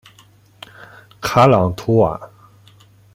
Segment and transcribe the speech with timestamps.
[1.21, 2.19] 卡朗图瓦。